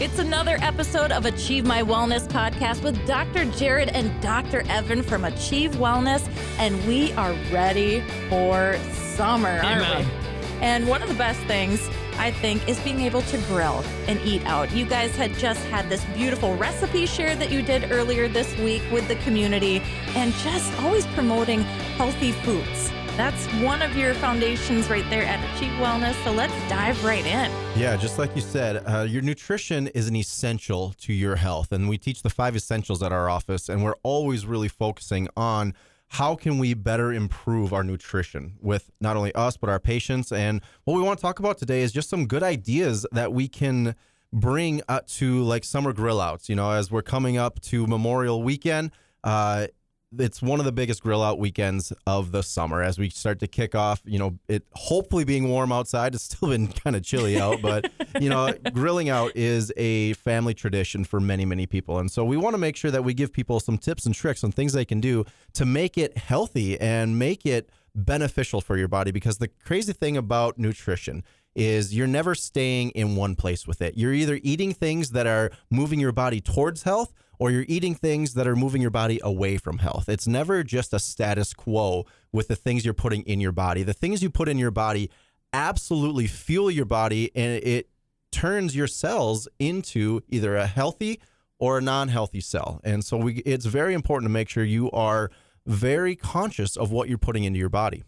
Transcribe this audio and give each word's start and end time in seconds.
It's 0.00 0.18
another 0.18 0.58
episode 0.60 1.12
of 1.12 1.24
Achieve 1.24 1.64
My 1.64 1.80
Wellness 1.80 2.26
podcast 2.26 2.82
with 2.82 3.06
Dr. 3.06 3.46
Jerod 3.46 3.92
and 3.94 4.20
Dr. 4.20 4.64
Evan 4.68 5.04
from 5.04 5.24
Achieve 5.24 5.76
Wellness, 5.76 6.28
and 6.58 6.84
we 6.84 7.12
are 7.12 7.32
ready 7.52 8.02
for 8.28 8.76
summer, 8.92 9.48
aren't 9.48 9.86
Amen. 9.86 10.04
we? 10.04 10.56
And 10.60 10.88
one 10.88 11.00
of 11.00 11.08
the 11.08 11.14
best 11.14 11.38
things 11.42 11.88
I 12.18 12.32
think 12.32 12.68
is 12.68 12.78
being 12.80 13.02
able 13.02 13.22
to 13.22 13.38
grill 13.46 13.84
and 14.08 14.18
eat 14.22 14.44
out. 14.46 14.72
You 14.72 14.84
guys 14.84 15.14
had 15.14 15.32
just 15.34 15.64
had 15.66 15.88
this 15.88 16.04
beautiful 16.06 16.56
recipe 16.56 17.06
share 17.06 17.36
that 17.36 17.52
you 17.52 17.62
did 17.62 17.92
earlier 17.92 18.26
this 18.26 18.52
week 18.58 18.82
with 18.90 19.06
the 19.06 19.16
community, 19.16 19.80
and 20.16 20.32
just 20.34 20.76
always 20.80 21.06
promoting 21.08 21.60
healthy 21.96 22.32
foods. 22.32 22.90
That's 23.16 23.46
one 23.62 23.80
of 23.80 23.96
your 23.96 24.12
foundations 24.14 24.90
right 24.90 25.08
there 25.08 25.22
at 25.22 25.38
Achieve 25.54 25.70
Wellness. 25.74 26.14
So 26.24 26.32
let's 26.32 26.52
dive 26.68 27.04
right 27.04 27.24
in. 27.24 27.48
Yeah, 27.78 27.96
just 27.96 28.18
like 28.18 28.34
you 28.34 28.42
said, 28.42 28.82
uh, 28.88 29.02
your 29.02 29.22
nutrition 29.22 29.86
is 29.88 30.08
an 30.08 30.16
essential 30.16 30.94
to 30.98 31.12
your 31.12 31.36
health. 31.36 31.70
And 31.70 31.88
we 31.88 31.96
teach 31.96 32.22
the 32.22 32.30
five 32.30 32.56
essentials 32.56 33.04
at 33.04 33.12
our 33.12 33.30
office, 33.30 33.68
and 33.68 33.84
we're 33.84 33.94
always 34.02 34.46
really 34.46 34.66
focusing 34.66 35.28
on 35.36 35.74
how 36.08 36.34
can 36.34 36.58
we 36.58 36.74
better 36.74 37.12
improve 37.12 37.72
our 37.72 37.84
nutrition 37.84 38.54
with 38.60 38.90
not 39.00 39.16
only 39.16 39.32
us, 39.36 39.56
but 39.56 39.70
our 39.70 39.78
patients. 39.78 40.32
And 40.32 40.60
what 40.82 40.94
we 40.94 41.02
want 41.02 41.16
to 41.20 41.22
talk 41.22 41.38
about 41.38 41.56
today 41.56 41.82
is 41.82 41.92
just 41.92 42.10
some 42.10 42.26
good 42.26 42.42
ideas 42.42 43.06
that 43.12 43.32
we 43.32 43.46
can 43.46 43.94
bring 44.32 44.82
to 45.06 45.42
like 45.44 45.62
summer 45.62 45.92
grill 45.92 46.20
outs. 46.20 46.48
You 46.48 46.56
know, 46.56 46.72
as 46.72 46.90
we're 46.90 47.02
coming 47.02 47.36
up 47.36 47.60
to 47.62 47.86
Memorial 47.86 48.42
Weekend, 48.42 48.90
uh, 49.22 49.68
it's 50.18 50.42
one 50.42 50.58
of 50.58 50.64
the 50.64 50.72
biggest 50.72 51.02
grill 51.02 51.22
out 51.22 51.38
weekends 51.38 51.92
of 52.06 52.32
the 52.32 52.42
summer. 52.42 52.82
As 52.82 52.98
we 52.98 53.10
start 53.10 53.38
to 53.40 53.46
kick 53.46 53.74
off 53.74 54.02
you 54.04 54.18
know 54.18 54.38
it 54.48 54.64
hopefully 54.72 55.24
being 55.24 55.48
warm 55.48 55.72
outside 55.72 56.14
it's 56.14 56.24
still 56.24 56.50
been 56.50 56.68
kind 56.84 56.96
of 56.96 57.02
chilly 57.02 57.38
out 57.38 57.60
but 57.62 57.90
you 58.20 58.28
know 58.28 58.52
grilling 58.72 59.08
out 59.08 59.32
is 59.34 59.72
a 59.76 60.12
family 60.14 60.54
tradition 60.54 61.04
for 61.04 61.20
many 61.20 61.44
many 61.44 61.66
people. 61.66 61.98
And 61.98 62.10
so 62.10 62.24
we 62.24 62.36
want 62.36 62.54
to 62.54 62.58
make 62.58 62.76
sure 62.76 62.90
that 62.90 63.04
we 63.04 63.14
give 63.14 63.32
people 63.32 63.60
some 63.60 63.78
tips 63.78 64.06
and 64.06 64.14
tricks 64.14 64.44
on 64.44 64.52
things 64.52 64.72
they 64.72 64.84
can 64.84 65.00
do 65.00 65.24
to 65.54 65.64
make 65.64 65.98
it 65.98 66.16
healthy 66.16 66.78
and 66.80 67.18
make 67.18 67.46
it 67.46 67.70
beneficial 67.94 68.60
for 68.60 68.76
your 68.76 68.88
body. 68.88 69.10
Because 69.10 69.38
the 69.38 69.48
crazy 69.48 69.92
thing 69.92 70.16
about 70.16 70.58
nutrition 70.58 71.24
is 71.54 71.94
you're 71.94 72.06
never 72.06 72.34
staying 72.34 72.90
in 72.90 73.16
one 73.16 73.36
place 73.36 73.66
with 73.66 73.80
it. 73.80 73.96
You're 73.96 74.12
either 74.12 74.40
eating 74.42 74.72
things 74.72 75.10
that 75.10 75.26
are 75.26 75.50
moving 75.70 76.00
your 76.00 76.12
body 76.12 76.40
towards 76.40 76.82
health 76.82 77.12
or 77.38 77.50
you're 77.50 77.64
eating 77.68 77.94
things 77.94 78.34
that 78.34 78.46
are 78.46 78.56
moving 78.56 78.80
your 78.82 78.90
body 78.90 79.20
away 79.22 79.56
from 79.56 79.78
health. 79.78 80.08
It's 80.08 80.26
never 80.26 80.62
just 80.62 80.92
a 80.92 80.98
status 80.98 81.52
quo 81.52 82.06
with 82.32 82.48
the 82.48 82.56
things 82.56 82.84
you're 82.84 82.94
putting 82.94 83.22
in 83.22 83.40
your 83.40 83.52
body. 83.52 83.82
The 83.82 83.92
things 83.92 84.22
you 84.22 84.30
put 84.30 84.48
in 84.48 84.58
your 84.58 84.70
body 84.70 85.10
absolutely 85.52 86.26
fuel 86.26 86.70
your 86.70 86.84
body 86.84 87.30
and 87.34 87.62
it 87.62 87.88
turns 88.32 88.74
your 88.74 88.88
cells 88.88 89.46
into 89.58 90.20
either 90.28 90.56
a 90.56 90.66
healthy 90.66 91.20
or 91.58 91.78
a 91.78 91.80
non-healthy 91.80 92.40
cell. 92.40 92.80
And 92.84 93.04
so 93.04 93.16
we 93.16 93.34
it's 93.46 93.64
very 93.64 93.94
important 93.94 94.28
to 94.28 94.32
make 94.32 94.48
sure 94.48 94.64
you 94.64 94.90
are 94.90 95.30
very 95.66 96.16
conscious 96.16 96.76
of 96.76 96.90
what 96.90 97.08
you're 97.08 97.18
putting 97.18 97.44
into 97.44 97.58
your 97.58 97.68
body. 97.68 98.02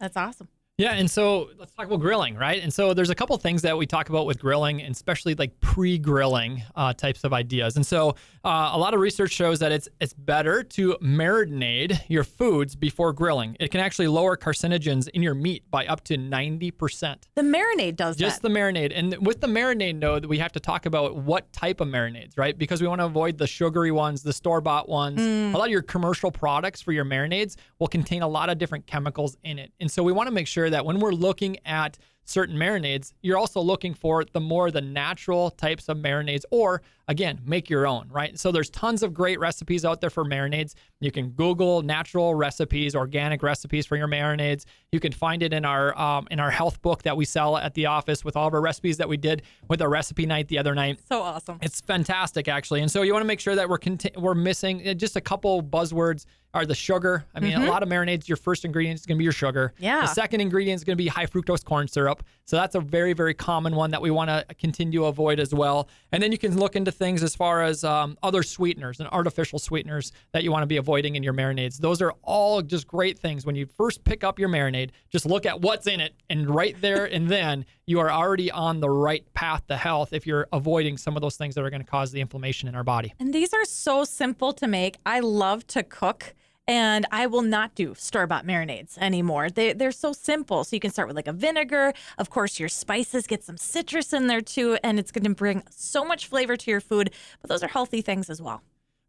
That's 0.00 0.16
awesome. 0.16 0.48
Yeah, 0.78 0.92
and 0.92 1.10
so 1.10 1.48
let's 1.58 1.72
talk 1.72 1.86
about 1.86 2.00
grilling, 2.00 2.34
right? 2.34 2.62
And 2.62 2.70
so 2.70 2.92
there's 2.92 3.08
a 3.08 3.14
couple 3.14 3.34
things 3.38 3.62
that 3.62 3.78
we 3.78 3.86
talk 3.86 4.10
about 4.10 4.26
with 4.26 4.38
grilling, 4.38 4.82
and 4.82 4.94
especially 4.94 5.34
like 5.34 5.58
pre-grilling 5.60 6.62
uh, 6.74 6.92
types 6.92 7.24
of 7.24 7.32
ideas. 7.32 7.76
And 7.76 7.86
so 7.86 8.10
uh, 8.44 8.72
a 8.74 8.78
lot 8.78 8.92
of 8.92 9.00
research 9.00 9.32
shows 9.32 9.58
that 9.60 9.72
it's 9.72 9.88
it's 10.02 10.12
better 10.12 10.62
to 10.62 10.98
marinate 11.00 11.98
your 12.08 12.24
foods 12.24 12.76
before 12.76 13.14
grilling. 13.14 13.56
It 13.58 13.70
can 13.70 13.80
actually 13.80 14.08
lower 14.08 14.36
carcinogens 14.36 15.08
in 15.08 15.22
your 15.22 15.32
meat 15.32 15.62
by 15.70 15.86
up 15.86 16.04
to 16.04 16.18
ninety 16.18 16.70
percent. 16.70 17.26
The 17.36 17.42
marinade 17.42 17.96
does 17.96 18.16
Just 18.16 18.42
that. 18.42 18.48
the 18.48 18.54
marinade. 18.54 18.92
And 18.94 19.16
with 19.26 19.40
the 19.40 19.46
marinade, 19.46 19.98
though, 19.98 20.18
we 20.28 20.36
have 20.36 20.52
to 20.52 20.60
talk 20.60 20.84
about 20.84 21.16
what 21.16 21.50
type 21.54 21.80
of 21.80 21.88
marinades, 21.88 22.36
right? 22.36 22.56
Because 22.56 22.82
we 22.82 22.86
want 22.86 23.00
to 23.00 23.06
avoid 23.06 23.38
the 23.38 23.46
sugary 23.46 23.92
ones, 23.92 24.22
the 24.22 24.32
store 24.34 24.60
bought 24.60 24.90
ones. 24.90 25.22
A 25.22 25.56
lot 25.56 25.68
of 25.68 25.72
your 25.72 25.80
commercial 25.80 26.30
products 26.30 26.82
for 26.82 26.92
your 26.92 27.06
marinades 27.06 27.56
will 27.78 27.88
contain 27.88 28.20
a 28.20 28.28
lot 28.28 28.50
of 28.50 28.58
different 28.58 28.86
chemicals 28.86 29.38
in 29.42 29.58
it. 29.58 29.72
And 29.80 29.90
so 29.90 30.02
we 30.02 30.12
want 30.12 30.26
to 30.26 30.34
make 30.34 30.46
sure 30.46 30.65
that 30.70 30.84
when 30.84 30.98
we're 30.98 31.12
looking 31.12 31.58
at 31.64 31.98
certain 32.24 32.56
marinades, 32.56 33.12
you're 33.22 33.38
also 33.38 33.60
looking 33.60 33.94
for 33.94 34.24
the 34.24 34.40
more 34.40 34.70
the 34.70 34.80
natural 34.80 35.50
types 35.50 35.88
of 35.88 35.96
marinades 35.98 36.42
or 36.50 36.82
again, 37.08 37.40
make 37.44 37.70
your 37.70 37.86
own, 37.86 38.08
right? 38.10 38.38
So 38.38 38.50
there's 38.50 38.68
tons 38.70 39.02
of 39.02 39.14
great 39.14 39.38
recipes 39.38 39.84
out 39.84 40.00
there 40.00 40.10
for 40.10 40.24
marinades. 40.24 40.74
You 41.00 41.12
can 41.12 41.30
Google 41.30 41.82
natural 41.82 42.34
recipes, 42.34 42.96
organic 42.96 43.42
recipes 43.42 43.86
for 43.86 43.96
your 43.96 44.08
marinades. 44.08 44.64
You 44.90 44.98
can 44.98 45.12
find 45.12 45.42
it 45.42 45.52
in 45.52 45.64
our 45.64 45.96
um, 45.98 46.26
in 46.30 46.40
our 46.40 46.50
health 46.50 46.82
book 46.82 47.02
that 47.04 47.16
we 47.16 47.24
sell 47.24 47.56
at 47.56 47.74
the 47.74 47.86
office 47.86 48.24
with 48.24 48.36
all 48.36 48.48
of 48.48 48.54
our 48.54 48.60
recipes 48.60 48.96
that 48.96 49.08
we 49.08 49.16
did 49.16 49.42
with 49.68 49.80
our 49.80 49.88
recipe 49.88 50.26
night 50.26 50.48
the 50.48 50.58
other 50.58 50.74
night. 50.74 51.00
so 51.08 51.22
awesome. 51.22 51.58
It's 51.62 51.80
fantastic, 51.80 52.48
actually. 52.48 52.82
And 52.82 52.90
so 52.90 53.02
you 53.02 53.12
want 53.12 53.22
to 53.22 53.28
make 53.28 53.40
sure 53.40 53.54
that 53.54 53.68
we're 53.68 53.78
conti- 53.78 54.12
we're 54.16 54.34
missing 54.34 54.86
uh, 54.88 54.94
just 54.94 55.16
a 55.16 55.20
couple 55.20 55.62
buzzwords 55.62 56.26
are 56.54 56.64
the 56.64 56.74
sugar. 56.74 57.24
I 57.34 57.40
mean, 57.40 57.54
a 57.54 57.66
lot 57.66 57.82
of 57.82 57.88
marinades, 57.88 58.28
your 58.28 58.36
first 58.36 58.64
ingredient 58.64 58.98
is 58.98 59.06
going 59.06 59.16
to 59.16 59.18
be 59.18 59.24
your 59.24 59.32
sugar. 59.32 59.74
Yeah. 59.78 60.00
The 60.00 60.06
second 60.06 60.40
ingredient 60.40 60.76
is 60.76 60.84
going 60.84 60.96
to 60.96 61.02
be 61.02 61.08
high 61.08 61.26
fructose 61.26 61.62
corn 61.62 61.86
syrup. 61.86 62.22
So 62.44 62.56
that's 62.56 62.74
a 62.74 62.80
very, 62.80 63.12
very 63.12 63.34
common 63.34 63.76
one 63.76 63.90
that 63.90 64.00
we 64.00 64.10
want 64.10 64.30
to 64.30 64.46
continue 64.58 65.00
to 65.00 65.06
avoid 65.06 65.38
as 65.38 65.52
well. 65.52 65.88
And 66.12 66.22
then 66.22 66.32
you 66.32 66.38
can 66.38 66.58
look 66.58 66.76
into 66.76 66.90
things 66.90 67.22
as 67.22 67.34
far 67.34 67.62
as 67.62 67.84
um, 67.84 68.16
other 68.22 68.42
sweeteners 68.42 69.00
and 69.00 69.08
artificial 69.10 69.58
sweeteners 69.58 70.12
that 70.32 70.44
you 70.44 70.50
want 70.50 70.62
to 70.62 70.66
be 70.66 70.78
avoiding 70.78 71.16
in 71.16 71.22
your 71.22 71.34
marinades. 71.34 71.76
Those 71.78 72.00
are 72.00 72.14
all 72.22 72.62
just 72.62 72.86
great 72.86 73.18
things. 73.18 73.44
When 73.44 73.56
you 73.56 73.66
first 73.66 74.04
pick 74.04 74.24
up 74.24 74.38
your 74.38 74.48
marinade, 74.48 74.90
just 75.10 75.26
look 75.26 75.44
at 75.44 75.60
what's 75.60 75.86
in 75.86 76.00
it. 76.00 76.14
And 76.30 76.48
right 76.48 76.76
there 76.80 77.04
and 77.04 77.28
then, 77.36 77.66
you 77.88 78.00
are 78.00 78.10
already 78.10 78.50
on 78.50 78.80
the 78.80 78.90
right 78.90 79.24
path 79.34 79.66
to 79.68 79.76
health 79.76 80.12
if 80.12 80.26
you're 80.26 80.48
avoiding 80.52 80.96
some 80.96 81.16
of 81.16 81.22
those 81.22 81.36
things 81.36 81.54
that 81.54 81.62
are 81.64 81.70
going 81.70 81.82
to 81.82 81.88
cause 81.88 82.10
the 82.10 82.20
inflammation 82.20 82.68
in 82.68 82.74
our 82.74 82.82
body. 82.82 83.14
And 83.20 83.32
these 83.32 83.54
are 83.54 83.64
so 83.64 84.04
simple 84.04 84.52
to 84.54 84.66
make. 84.66 84.98
I 85.06 85.20
love 85.20 85.66
to 85.68 85.82
cook. 85.82 86.34
And 86.68 87.06
I 87.12 87.26
will 87.26 87.42
not 87.42 87.74
do 87.74 87.94
store 87.94 88.26
bought 88.26 88.44
marinades 88.44 88.98
anymore. 88.98 89.50
They, 89.50 89.72
they're 89.72 89.92
so 89.92 90.12
simple. 90.12 90.64
So 90.64 90.74
you 90.74 90.80
can 90.80 90.90
start 90.90 91.06
with 91.06 91.16
like 91.16 91.28
a 91.28 91.32
vinegar. 91.32 91.92
Of 92.18 92.30
course, 92.30 92.58
your 92.58 92.68
spices, 92.68 93.26
get 93.26 93.44
some 93.44 93.56
citrus 93.56 94.12
in 94.12 94.26
there 94.26 94.40
too. 94.40 94.76
And 94.82 94.98
it's 94.98 95.12
going 95.12 95.24
to 95.24 95.30
bring 95.30 95.62
so 95.70 96.04
much 96.04 96.26
flavor 96.26 96.56
to 96.56 96.70
your 96.70 96.80
food. 96.80 97.12
But 97.40 97.50
those 97.50 97.62
are 97.62 97.68
healthy 97.68 98.02
things 98.02 98.28
as 98.28 98.42
well. 98.42 98.62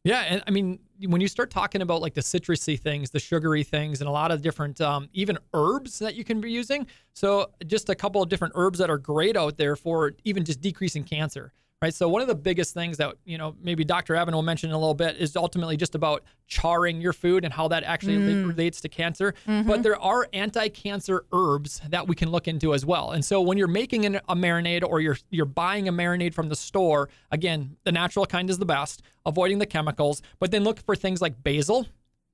Yeah, 0.03 0.21
and 0.21 0.41
I 0.47 0.51
mean, 0.51 0.79
when 1.05 1.19
you 1.19 1.27
start 1.27 1.51
talking 1.51 1.81
about 1.81 2.01
like 2.01 2.13
the 2.13 2.21
citrusy 2.21 2.79
things, 2.79 3.09
the 3.09 3.19
sugary 3.19 3.63
things, 3.63 3.99
and 3.99 4.07
a 4.07 4.11
lot 4.11 4.31
of 4.31 4.41
different, 4.41 4.79
um, 4.79 5.09
even 5.11 5.37
herbs 5.53 5.99
that 5.99 6.15
you 6.15 6.23
can 6.23 6.39
be 6.39 6.49
using. 6.49 6.87
So, 7.13 7.51
just 7.65 7.89
a 7.89 7.95
couple 7.95 8.23
of 8.23 8.29
different 8.29 8.53
herbs 8.55 8.79
that 8.79 8.89
are 8.89 8.97
great 8.97 9.35
out 9.35 9.57
there 9.57 9.75
for 9.75 10.13
even 10.23 10.45
just 10.45 10.61
decreasing 10.61 11.03
cancer, 11.03 11.51
right? 11.81 11.93
So, 11.93 12.09
one 12.09 12.21
of 12.21 12.27
the 12.27 12.35
biggest 12.35 12.73
things 12.73 12.97
that, 12.97 13.15
you 13.25 13.37
know, 13.37 13.55
maybe 13.61 13.83
Dr. 13.83 14.15
Evan 14.15 14.33
will 14.33 14.41
mention 14.41 14.69
in 14.69 14.75
a 14.75 14.79
little 14.79 14.93
bit 14.93 15.17
is 15.17 15.35
ultimately 15.35 15.77
just 15.77 15.95
about 15.95 16.23
charring 16.47 17.01
your 17.01 17.13
food 17.13 17.43
and 17.45 17.53
how 17.53 17.67
that 17.67 17.83
actually 17.83 18.17
rela- 18.17 18.47
relates 18.47 18.81
to 18.81 18.89
cancer. 18.89 19.33
But 19.45 19.83
there 19.83 19.99
are 20.01 20.27
anti 20.33 20.69
cancer 20.69 21.25
herbs 21.31 21.81
that 21.89 22.07
we 22.07 22.15
can 22.15 22.29
look 22.29 22.47
into 22.47 22.73
as 22.73 22.85
well. 22.85 23.11
And 23.11 23.23
so, 23.23 23.41
when 23.41 23.57
you're 23.57 23.67
making 23.67 24.05
an, 24.05 24.15
a 24.27 24.35
marinade 24.35 24.83
or 24.87 24.99
you're, 25.01 25.17
you're 25.29 25.45
buying 25.45 25.87
a 25.87 25.93
marinade 25.93 26.33
from 26.33 26.49
the 26.49 26.55
store, 26.55 27.09
again, 27.31 27.75
the 27.83 27.91
natural 27.91 28.25
kind 28.25 28.49
is 28.49 28.57
the 28.57 28.65
best, 28.65 29.03
avoiding 29.25 29.59
the 29.59 29.65
chemicals, 29.65 30.21
but 30.39 30.51
then 30.51 30.63
look 30.63 30.79
for 30.79 30.95
things 30.95 31.21
like 31.21 31.43
basil, 31.43 31.85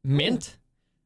mint, 0.03 0.57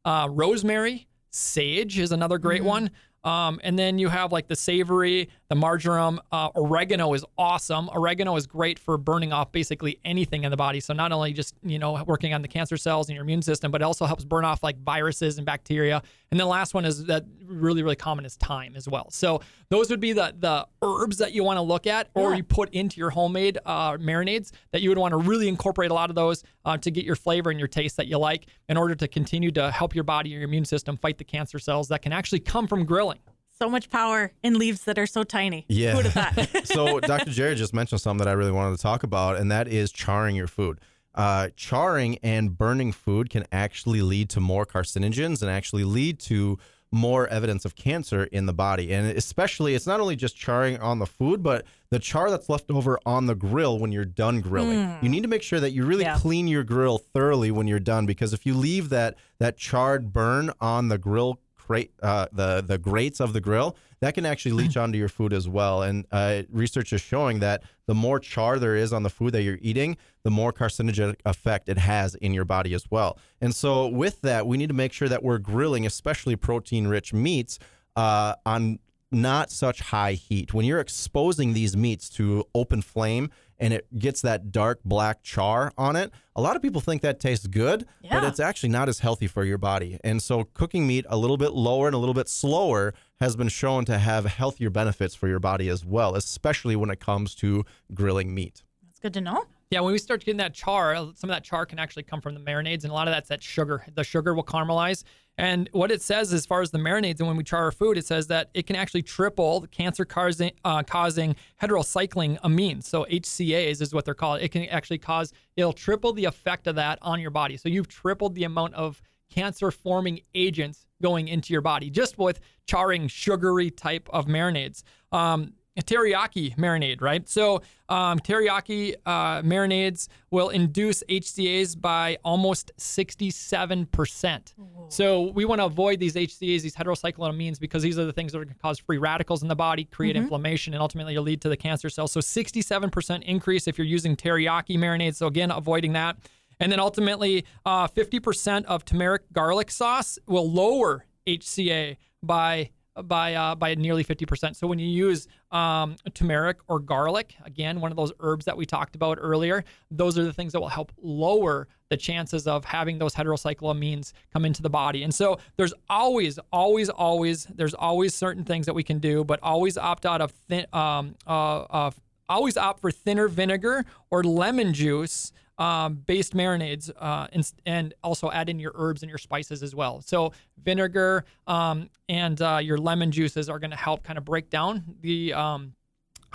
uh, 0.05 0.27
rosemary, 0.29 1.07
sage 1.31 1.99
is 1.99 2.11
another 2.11 2.37
great 2.37 2.63
one. 2.63 2.89
Um, 3.23 3.59
and 3.63 3.77
then 3.77 3.99
you 3.99 4.07
have 4.07 4.31
like 4.31 4.47
the 4.47 4.55
savory, 4.55 5.27
the 5.49 5.55
marjoram, 5.55 6.19
uh, 6.31 6.49
oregano 6.55 7.13
is 7.13 7.23
awesome. 7.37 7.89
Oregano 7.89 8.35
is 8.35 8.45
great 8.45 8.77
for 8.77 8.97
burning 8.97 9.31
off 9.31 9.51
basically 9.51 9.97
anything 10.03 10.43
in 10.43 10.51
the 10.51 10.57
body. 10.57 10.79
So 10.81 10.93
not 10.93 11.11
only 11.13 11.31
just 11.31 11.55
you 11.63 11.79
know 11.79 12.03
working 12.05 12.33
on 12.33 12.41
the 12.41 12.47
cancer 12.49 12.75
cells 12.75 13.07
in 13.09 13.15
your 13.15 13.23
immune 13.23 13.41
system, 13.41 13.71
but 13.71 13.81
it 13.81 13.85
also 13.85 14.05
helps 14.05 14.25
burn 14.25 14.43
off 14.43 14.61
like 14.61 14.77
viruses 14.83 15.37
and 15.37 15.45
bacteria. 15.45 16.01
And 16.31 16.39
the 16.39 16.45
last 16.45 16.73
one 16.73 16.83
is 16.83 17.05
that 17.05 17.23
really 17.45 17.81
really 17.81 17.95
common 17.95 18.25
is 18.25 18.35
thyme 18.35 18.73
as 18.75 18.89
well. 18.89 19.09
So 19.09 19.41
those 19.69 19.89
would 19.89 20.01
be 20.01 20.11
the 20.13 20.33
the 20.37 20.67
herbs 20.81 21.17
that 21.19 21.31
you 21.33 21.43
want 21.45 21.57
to 21.57 21.61
look 21.61 21.87
at, 21.87 22.09
or 22.13 22.31
Yeah. 22.31 22.37
you 22.37 22.43
put 22.43 22.69
into 22.73 22.97
your 22.97 23.09
homemade 23.11 23.57
uh, 23.65 23.93
marinades 23.93 24.51
that 24.71 24.81
you 24.81 24.89
would 24.89 24.97
want 24.97 25.13
to 25.13 25.17
really 25.17 25.47
incorporate 25.47 25.91
a 25.91 25.93
lot 25.93 26.09
of 26.09 26.15
those 26.17 26.43
uh, 26.65 26.77
to 26.77 26.91
get 26.91 27.05
your 27.05 27.15
flavor 27.15 27.49
and 27.49 27.57
your 27.59 27.69
taste 27.69 27.95
that 27.97 28.07
you 28.07 28.17
like 28.17 28.47
in 28.67 28.75
order 28.75 28.95
to 28.95 29.07
continue 29.07 29.51
to 29.51 29.71
help 29.71 29.95
your 29.95 30.03
body, 30.03 30.29
your 30.29 30.41
immune 30.43 30.65
system 30.65 30.97
fight 30.97 31.17
the 31.17 31.23
cancer 31.23 31.57
cells 31.57 31.87
that 31.87 32.01
can 32.01 32.11
actually 32.11 32.41
come 32.41 32.67
from 32.67 32.83
grilling. 32.83 33.19
So 33.59 33.69
much 33.69 33.89
power 33.89 34.31
in 34.43 34.59
leaves 34.59 34.83
that 34.83 34.99
are 34.99 35.07
so 35.07 35.23
tiny. 35.23 35.65
Yeah. 35.67 35.95
Who'd 35.95 36.05
have 36.07 36.35
thought? 36.35 36.65
so 36.67 36.99
Dr. 37.01 37.31
Jerod 37.31 37.55
just 37.55 37.73
mentioned 37.73 38.01
something 38.01 38.23
that 38.23 38.29
I 38.29 38.33
really 38.33 38.51
wanted 38.51 38.75
to 38.75 38.81
talk 38.81 39.01
about, 39.03 39.37
and 39.37 39.51
that 39.51 39.67
is 39.67 39.91
charring 39.91 40.35
your 40.35 40.47
food. 40.47 40.79
Uh, 41.15 41.49
charring 41.55 42.19
and 42.21 42.55
burning 42.55 42.91
food 42.91 43.31
can 43.31 43.43
actually 43.51 44.01
lead 44.03 44.29
to 44.29 44.39
more 44.39 44.65
carcinogens 44.65 45.41
and 45.41 45.49
actually 45.49 45.83
lead 45.83 46.19
to 46.19 46.59
more 46.91 47.27
evidence 47.29 47.65
of 47.65 47.75
cancer 47.75 48.25
in 48.25 48.45
the 48.45 48.53
body. 48.53 48.93
And 48.93 49.07
especially, 49.17 49.73
it's 49.73 49.87
not 49.87 49.99
only 49.99 50.15
just 50.15 50.37
charring 50.37 50.77
on 50.77 50.99
the 50.99 51.07
food, 51.07 51.41
but 51.41 51.65
the 51.89 51.97
char 51.99 52.29
that's 52.29 52.49
left 52.49 52.69
over 52.69 52.99
on 53.05 53.25
the 53.25 53.35
grill 53.35 53.79
when 53.79 53.91
you're 53.91 54.05
done 54.05 54.39
grilling. 54.39 54.97
You 55.01 55.09
need 55.09 55.23
to 55.23 55.27
make 55.27 55.41
sure 55.41 55.59
that 55.59 55.71
you 55.71 55.83
really 55.85 56.03
Yeah. 56.03 56.17
clean 56.19 56.47
your 56.47 56.63
grill 56.63 56.99
thoroughly 56.99 57.49
when 57.49 57.67
you're 57.67 57.79
done, 57.79 58.05
because 58.05 58.31
if 58.33 58.45
you 58.45 58.53
leave 58.53 58.89
that 58.89 59.15
that 59.39 59.57
charred 59.57 60.13
burn 60.13 60.51
on 60.61 60.87
the 60.89 60.97
grill 60.99 61.39
crate, 61.67 61.91
uh, 62.01 62.27
the 62.31 62.63
the 62.65 62.77
grates 62.77 63.19
of 63.19 63.33
the 63.33 63.41
grill, 63.41 63.75
that 63.99 64.13
can 64.13 64.25
actually 64.25 64.53
leach 64.53 64.77
onto 64.83 64.97
your 64.97 65.09
food 65.09 65.33
as 65.33 65.47
well. 65.49 65.83
And 65.83 66.05
uh, 66.11 66.43
research 66.49 66.93
is 66.93 67.01
showing 67.01 67.39
that 67.39 67.63
the 67.87 67.93
more 67.93 68.19
char 68.19 68.57
there 68.57 68.75
is 68.75 68.93
on 68.93 69.03
the 69.03 69.09
food 69.09 69.33
that 69.33 69.43
you're 69.43 69.59
eating, 69.61 69.97
the 70.23 70.31
more 70.31 70.53
carcinogenic 70.53 71.19
effect 71.25 71.69
it 71.69 71.77
has 71.77 72.15
in 72.15 72.33
your 72.33 72.45
body 72.45 72.73
as 72.73 72.89
well. 72.89 73.17
And 73.41 73.53
so, 73.53 73.87
with 73.87 74.21
that, 74.21 74.47
we 74.47 74.57
need 74.57 74.69
to 74.69 74.75
make 74.75 74.93
sure 74.93 75.09
that 75.09 75.23
we're 75.23 75.39
grilling, 75.39 75.85
especially 75.85 76.35
protein-rich 76.35 77.13
meats, 77.13 77.59
uh, 77.95 78.35
on 78.45 78.79
not 79.11 79.51
such 79.51 79.81
high 79.81 80.13
heat. 80.13 80.53
When 80.53 80.65
you're 80.65 80.79
exposing 80.79 81.53
these 81.53 81.77
meats 81.77 82.09
to 82.11 82.45
open 82.53 82.81
flame 82.81 83.29
and 83.59 83.73
it 83.73 83.87
gets 83.97 84.21
that 84.21 84.51
dark 84.51 84.79
black 84.83 85.23
char 85.23 85.71
on 85.77 85.95
it, 85.95 86.11
a 86.35 86.41
lot 86.41 86.55
of 86.55 86.61
people 86.61 86.81
think 86.81 87.01
that 87.01 87.19
tastes 87.19 87.47
good, 87.47 87.85
but 88.09 88.23
it's 88.23 88.39
actually 88.39 88.69
not 88.69 88.89
as 88.89 88.99
healthy 88.99 89.27
for 89.27 89.43
your 89.43 89.57
body. 89.57 89.97
And 90.03 90.21
so 90.21 90.43
cooking 90.53 90.85
meat 90.85 91.05
a 91.09 91.17
little 91.17 91.37
bit 91.37 91.53
lower 91.53 91.87
and 91.87 91.95
a 91.95 91.97
little 91.97 92.13
bit 92.13 92.29
slower 92.29 92.93
has 93.19 93.35
been 93.35 93.47
shown 93.47 93.85
to 93.85 93.97
have 93.97 94.25
healthier 94.25 94.69
benefits 94.69 95.15
for 95.15 95.27
your 95.27 95.39
body 95.39 95.69
as 95.69 95.83
well, 95.83 96.15
especially 96.15 96.75
when 96.75 96.89
it 96.89 96.99
comes 96.99 97.33
to 97.35 97.65
grilling 97.93 98.35
meat. 98.35 98.63
That's 98.83 98.99
good 98.99 99.13
to 99.15 99.21
know. 99.21 99.45
Yeah, 99.69 99.81
when 99.81 99.91
we 99.91 99.97
start 99.97 100.21
getting 100.21 100.37
that 100.37 100.53
char, 100.53 100.95
some 100.95 101.29
of 101.29 101.35
that 101.35 101.43
char 101.43 101.65
can 101.65 101.77
actually 101.77 102.03
come 102.03 102.21
from 102.21 102.35
the 102.35 102.39
marinades, 102.39 102.83
and 102.83 102.91
a 102.91 102.93
lot 102.93 103.07
of 103.07 103.13
that's 103.13 103.27
that 103.29 103.43
sugar. 103.43 103.85
The 103.93 104.03
sugar 104.03 104.33
will 104.33 104.43
caramelize. 104.43 105.03
And 105.37 105.69
what 105.71 105.91
it 105.91 106.01
says 106.01 106.33
as 106.33 106.47
far 106.47 106.61
as 106.61 106.71
the 106.71 106.79
marinades, 106.79 107.19
and 107.19 107.27
when 107.27 107.37
we 107.37 107.43
char 107.43 107.63
our 107.63 107.71
food, 107.71 107.97
it 107.97 108.05
says 108.05 108.27
that 108.27 108.49
it 108.55 108.65
can 108.65 108.75
actually 108.75 109.03
triple 109.03 109.59
the 109.59 109.67
cancer 109.67 110.03
causing, 110.03 110.51
uh, 110.65 110.81
causing 110.81 111.35
heterocyclic 111.61 112.41
amines. 112.41 112.85
So 112.85 113.05
HCAs 113.05 113.81
is 113.81 113.93
what 113.93 114.05
they're 114.05 114.15
called. 114.15 114.41
It 114.41 114.49
can 114.49 114.65
actually 114.65 114.97
cause, 114.97 115.31
it'll 115.55 115.73
triple 115.73 116.11
the 116.11 116.25
effect 116.25 116.65
of 116.65 116.75
that 116.75 116.97
on 117.03 117.19
your 117.19 117.29
body. 117.29 117.55
So 117.55 117.69
you've 117.69 117.87
tripled 117.87 118.33
the 118.33 118.45
amount 118.45 118.73
of 118.73 119.01
cancer 119.29 119.69
forming 119.69 120.21
agents 120.33 120.87
going 121.01 121.27
into 121.27 121.53
your 121.53 121.61
body 121.61 121.89
just 121.89 122.17
with 122.17 122.39
charring 122.65 123.07
sugary 123.07 123.69
type 123.69 124.09
of 124.11 124.25
marinades. 124.25 124.81
Um, 125.11 125.53
teriyaki 125.83 126.55
marinade, 126.55 127.01
right? 127.01 127.27
So 127.27 127.61
um, 127.89 128.19
teriyaki 128.19 128.95
uh, 129.05 129.41
marinades 129.41 130.07
will 130.31 130.49
induce 130.49 131.03
HCAs 131.09 131.79
by 131.79 132.17
almost 132.23 132.71
67%. 132.77 134.53
So 134.89 135.31
we 135.31 135.45
want 135.45 135.59
to 135.61 135.65
avoid 135.65 135.99
these 135.99 136.15
HCAs, 136.15 136.61
these 136.61 136.75
heterocycloamines, 136.75 137.59
because 137.59 137.83
these 137.83 137.99
are 137.99 138.05
the 138.05 138.13
things 138.13 138.31
that 138.31 138.39
are 138.39 138.45
going 138.45 138.55
to 138.55 138.59
cause 138.59 138.79
free 138.79 138.97
radicals 138.97 139.41
in 139.41 139.47
the 139.47 139.55
body, 139.55 139.85
create 139.85 140.15
inflammation, 140.15 140.73
and 140.73 140.81
ultimately 140.81 141.17
lead 141.17 141.41
to 141.41 141.49
the 141.49 141.57
cancer 141.57 141.89
cells. 141.89 142.11
So 142.11 142.19
67% 142.19 143.23
increase 143.23 143.67
if 143.67 143.77
you're 143.77 143.87
using 143.87 144.15
teriyaki 144.15 144.77
marinades. 144.77 145.15
So 145.15 145.27
again, 145.27 145.51
avoiding 145.51 145.93
that. 145.93 146.17
And 146.59 146.71
then 146.71 146.79
ultimately, 146.79 147.45
uh, 147.65 147.87
50% 147.87 148.65
of 148.65 148.83
turmeric 148.83 149.31
garlic 149.31 149.69
sauce 149.69 150.17
will 150.25 150.49
lower 150.51 151.05
HCA 151.27 151.97
by 152.23 152.71
by 153.03 153.33
uh, 153.33 153.55
by 153.55 153.75
nearly 153.75 154.03
50%. 154.03 154.55
So 154.55 154.67
when 154.67 154.79
you 154.79 154.87
use 154.87 155.27
um, 155.51 155.95
turmeric 156.13 156.57
or 156.67 156.79
garlic, 156.79 157.35
again, 157.45 157.79
one 157.81 157.91
of 157.91 157.97
those 157.97 158.11
herbs 158.19 158.45
that 158.45 158.57
we 158.57 158.65
talked 158.65 158.95
about 158.95 159.17
earlier, 159.21 159.63
those 159.91 160.17
are 160.17 160.23
the 160.23 160.33
things 160.33 160.53
that 160.53 160.59
will 160.59 160.67
help 160.67 160.91
lower 161.01 161.67
the 161.89 161.97
chances 161.97 162.47
of 162.47 162.65
having 162.65 162.97
those 162.97 163.13
heterocycloamines 163.13 164.13
come 164.33 164.45
into 164.45 164.61
the 164.61 164.69
body. 164.69 165.03
And 165.03 165.13
so 165.13 165.39
there's 165.55 165.73
always, 165.89 166.37
always, 166.51 166.89
always, 166.89 167.45
there's 167.45 167.73
always 167.73 168.13
certain 168.13 168.43
things 168.43 168.65
that 168.65 168.73
we 168.73 168.83
can 168.83 168.99
do, 168.99 169.23
but 169.23 169.39
always 169.41 169.77
opt 169.77 170.05
out 170.05 170.21
of 170.21 170.31
thin, 170.31 170.65
um, 170.73 171.15
uh, 171.25 171.63
of 171.69 171.99
always 172.29 172.57
opt 172.57 172.81
for 172.81 172.91
thinner 172.91 173.27
vinegar 173.27 173.85
or 174.09 174.23
lemon 174.23 174.73
juice 174.73 175.31
um, 175.57 175.95
based 175.95 176.35
marinades 176.35 176.91
uh, 176.99 177.27
and, 177.31 177.51
and 177.65 177.93
also 178.03 178.29
add 178.31 178.49
in 178.49 178.59
your 178.59 178.71
herbs 178.75 179.01
and 179.03 179.09
your 179.09 179.17
spices 179.17 179.63
as 179.63 179.73
well. 179.73 180.01
So 180.01 180.33
vinegar 180.63 181.25
um, 181.47 181.89
and 182.09 182.41
uh, 182.41 182.59
your 182.61 182.77
lemon 182.77 183.11
juices 183.11 183.49
are 183.49 183.59
going 183.59 183.71
to 183.71 183.77
help 183.77 184.03
kind 184.03 184.17
of 184.17 184.25
break 184.25 184.49
down 184.49 184.83
the 185.01 185.33
um, 185.33 185.73